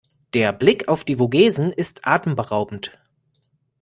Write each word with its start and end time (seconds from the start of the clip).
Der 0.33 0.51
Blick 0.51 0.87
auf 0.87 1.03
die 1.03 1.17
Vogesen 1.17 1.71
ist 1.71 2.07
atemberaubend. 2.07 2.97